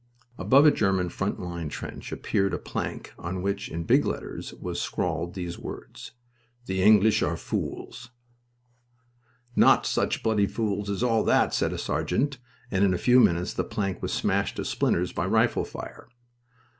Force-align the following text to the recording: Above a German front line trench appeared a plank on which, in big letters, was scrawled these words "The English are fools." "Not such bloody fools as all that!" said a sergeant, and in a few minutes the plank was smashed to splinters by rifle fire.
Above 0.39 0.65
a 0.65 0.71
German 0.71 1.09
front 1.09 1.39
line 1.39 1.69
trench 1.69 2.11
appeared 2.11 2.55
a 2.55 2.57
plank 2.57 3.13
on 3.19 3.43
which, 3.43 3.69
in 3.69 3.83
big 3.83 4.03
letters, 4.03 4.51
was 4.55 4.81
scrawled 4.81 5.35
these 5.35 5.59
words 5.59 6.13
"The 6.65 6.81
English 6.81 7.21
are 7.21 7.37
fools." 7.37 8.09
"Not 9.55 9.85
such 9.85 10.23
bloody 10.23 10.47
fools 10.47 10.89
as 10.89 11.03
all 11.03 11.23
that!" 11.25 11.53
said 11.53 11.71
a 11.71 11.77
sergeant, 11.77 12.39
and 12.71 12.83
in 12.83 12.95
a 12.95 12.97
few 12.97 13.19
minutes 13.19 13.53
the 13.53 13.63
plank 13.63 14.01
was 14.01 14.11
smashed 14.11 14.55
to 14.55 14.65
splinters 14.65 15.13
by 15.13 15.27
rifle 15.27 15.63
fire. 15.65 16.07